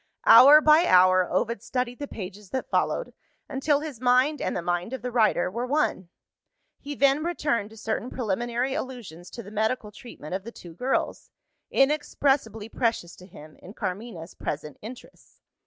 Hour 0.25 0.61
by 0.61 0.85
hour, 0.87 1.29
Ovid 1.31 1.61
studied 1.61 1.99
the 1.99 2.07
pages 2.07 2.49
that 2.49 2.71
followed, 2.71 3.13
until 3.47 3.81
his 3.81 4.01
mind 4.01 4.41
and 4.41 4.57
the 4.57 4.63
mind 4.63 4.93
of 4.93 5.03
the 5.03 5.11
writer 5.11 5.51
were 5.51 5.67
one. 5.67 6.09
He 6.79 6.95
then 6.95 7.23
returned 7.23 7.69
to 7.69 7.77
certain 7.77 8.09
preliminary 8.09 8.73
allusions 8.73 9.29
to 9.29 9.43
the 9.43 9.51
medical 9.51 9.91
treatment 9.91 10.33
of 10.33 10.43
the 10.43 10.51
two 10.51 10.73
girls 10.73 11.29
inexpressibly 11.69 12.67
precious 12.67 13.15
to 13.17 13.27
him, 13.27 13.57
in 13.57 13.75
Carmina's 13.75 14.33
present 14.33 14.79
interests. 14.81 15.39